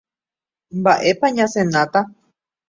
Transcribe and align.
Mba'épa 0.79 1.27
ñasenáta. 1.35 1.99